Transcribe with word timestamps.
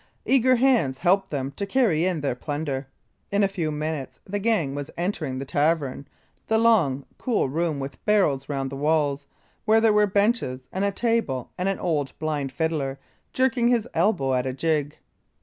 Eager 0.25 0.55
hands 0.55 0.97
helped 0.97 1.29
them 1.29 1.51
to 1.51 1.63
carry 1.63 2.07
in 2.07 2.21
their 2.21 2.33
plunder. 2.33 2.87
In 3.31 3.43
a 3.43 3.47
few 3.47 3.71
minutes 3.71 4.19
the 4.25 4.39
gang 4.39 4.73
was 4.73 4.89
entering 4.97 5.37
the 5.37 5.45
tavern, 5.45 6.07
the 6.47 6.57
long, 6.57 7.05
cool 7.19 7.49
room 7.49 7.79
with 7.79 8.03
barrels 8.03 8.49
round 8.49 8.71
the 8.71 8.75
walls, 8.75 9.27
where 9.65 9.79
there 9.79 9.93
were 9.93 10.07
benches 10.07 10.67
and 10.71 10.83
a 10.83 10.89
table 10.89 11.51
and 11.55 11.69
an 11.69 11.77
old 11.77 12.17
blind 12.17 12.51
fiddler 12.51 12.97
jerking 13.31 13.67
his 13.67 13.87
elbow 13.93 14.33
at 14.33 14.47
a 14.47 14.53
jig. 14.53 14.97